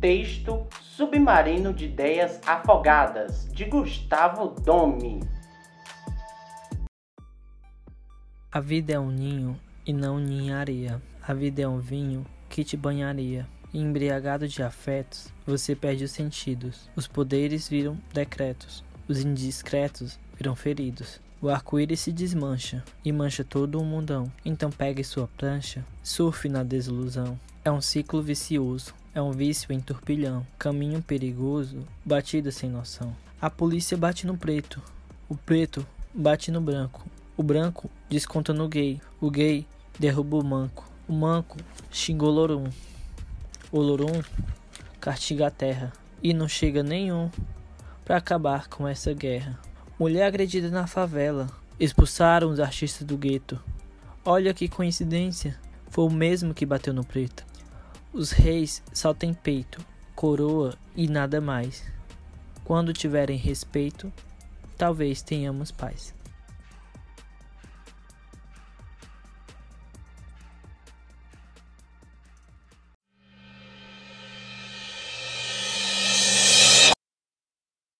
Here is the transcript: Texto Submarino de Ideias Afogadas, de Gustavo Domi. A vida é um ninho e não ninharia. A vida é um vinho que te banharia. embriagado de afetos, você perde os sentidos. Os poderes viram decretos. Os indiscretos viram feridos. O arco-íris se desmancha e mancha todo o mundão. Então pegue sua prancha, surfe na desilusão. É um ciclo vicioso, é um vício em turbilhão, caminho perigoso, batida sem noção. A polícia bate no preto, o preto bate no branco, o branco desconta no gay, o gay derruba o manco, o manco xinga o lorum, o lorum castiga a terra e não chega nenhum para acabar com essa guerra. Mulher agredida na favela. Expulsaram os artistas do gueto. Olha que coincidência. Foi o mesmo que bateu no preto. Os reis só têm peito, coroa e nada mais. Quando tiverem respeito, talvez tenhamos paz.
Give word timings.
Texto 0.00 0.66
Submarino 0.80 1.72
de 1.72 1.86
Ideias 1.86 2.40
Afogadas, 2.46 3.48
de 3.52 3.64
Gustavo 3.64 4.48
Domi. 4.60 5.20
A 8.52 8.60
vida 8.60 8.94
é 8.94 8.98
um 8.98 9.10
ninho 9.10 9.58
e 9.86 9.92
não 9.92 10.18
ninharia. 10.18 11.02
A 11.22 11.34
vida 11.34 11.62
é 11.62 11.68
um 11.68 11.78
vinho 11.78 12.24
que 12.48 12.64
te 12.64 12.76
banharia. 12.76 13.46
embriagado 13.74 14.48
de 14.48 14.62
afetos, 14.62 15.32
você 15.44 15.74
perde 15.74 16.04
os 16.04 16.10
sentidos. 16.10 16.88
Os 16.96 17.06
poderes 17.06 17.68
viram 17.68 17.98
decretos. 18.14 18.84
Os 19.08 19.20
indiscretos 19.20 20.18
viram 20.36 20.56
feridos. 20.56 21.20
O 21.40 21.50
arco-íris 21.50 22.00
se 22.00 22.12
desmancha 22.12 22.82
e 23.04 23.12
mancha 23.12 23.44
todo 23.44 23.78
o 23.78 23.84
mundão. 23.84 24.32
Então 24.44 24.70
pegue 24.70 25.04
sua 25.04 25.28
prancha, 25.36 25.84
surfe 26.02 26.48
na 26.48 26.62
desilusão. 26.62 27.38
É 27.66 27.70
um 27.72 27.80
ciclo 27.80 28.22
vicioso, 28.22 28.94
é 29.12 29.20
um 29.20 29.32
vício 29.32 29.72
em 29.72 29.80
turbilhão, 29.80 30.46
caminho 30.56 31.02
perigoso, 31.02 31.84
batida 32.04 32.52
sem 32.52 32.70
noção. 32.70 33.12
A 33.42 33.50
polícia 33.50 33.96
bate 33.96 34.24
no 34.24 34.36
preto, 34.38 34.80
o 35.28 35.34
preto 35.34 35.84
bate 36.14 36.52
no 36.52 36.60
branco, 36.60 37.04
o 37.36 37.42
branco 37.42 37.90
desconta 38.08 38.52
no 38.52 38.68
gay, 38.68 39.00
o 39.20 39.28
gay 39.32 39.66
derruba 39.98 40.36
o 40.36 40.44
manco, 40.44 40.88
o 41.08 41.12
manco 41.12 41.58
xinga 41.90 42.24
o 42.24 42.30
lorum, 42.30 42.70
o 43.72 43.80
lorum 43.80 44.22
castiga 45.00 45.48
a 45.48 45.50
terra 45.50 45.92
e 46.22 46.32
não 46.32 46.46
chega 46.46 46.84
nenhum 46.84 47.28
para 48.04 48.16
acabar 48.16 48.68
com 48.68 48.86
essa 48.86 49.12
guerra. 49.12 49.58
Mulher 49.98 50.22
agredida 50.22 50.70
na 50.70 50.86
favela. 50.86 51.48
Expulsaram 51.80 52.48
os 52.48 52.60
artistas 52.60 53.04
do 53.04 53.18
gueto. 53.18 53.60
Olha 54.24 54.54
que 54.54 54.68
coincidência. 54.68 55.58
Foi 55.90 56.04
o 56.04 56.10
mesmo 56.10 56.54
que 56.54 56.64
bateu 56.64 56.94
no 56.94 57.04
preto. 57.04 57.44
Os 58.16 58.30
reis 58.30 58.82
só 58.94 59.12
têm 59.12 59.34
peito, 59.34 59.84
coroa 60.14 60.74
e 60.96 61.06
nada 61.06 61.38
mais. 61.38 61.84
Quando 62.64 62.94
tiverem 62.94 63.36
respeito, 63.36 64.10
talvez 64.74 65.20
tenhamos 65.20 65.70
paz. 65.70 66.15